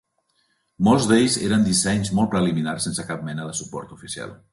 [0.87, 4.35] Molts d'ells eren dissenys molt preliminars sense cap mena de suport oficial.